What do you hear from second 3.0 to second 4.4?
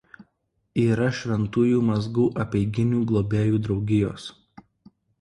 globėjų draugijos.